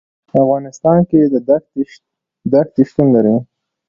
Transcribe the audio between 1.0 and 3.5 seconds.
کې دښتې شتون لري.